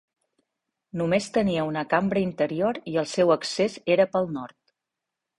Només 1.01 1.25
tenia 1.35 1.65
una 1.71 1.83
cambra 1.91 2.23
interior 2.27 2.79
i 2.93 2.93
el 3.01 3.07
seu 3.11 3.33
accés 3.35 3.75
era 3.97 4.07
pel 4.15 4.33
nord. 4.39 4.57